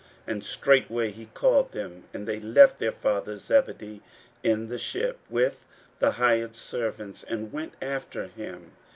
41:001:020 0.25 0.31
And 0.33 0.43
straightway 0.43 1.11
he 1.11 1.25
called 1.35 1.73
them: 1.73 2.05
and 2.11 2.27
they 2.27 2.39
left 2.39 2.79
their 2.79 2.91
father 2.91 3.37
Zebedee 3.37 4.01
in 4.41 4.67
the 4.67 4.79
ship 4.79 5.19
with 5.29 5.67
the 5.99 6.13
hired 6.13 6.55
servants, 6.55 7.21
and 7.21 7.53
went 7.53 7.75
after 7.83 8.25
him. 8.25 8.71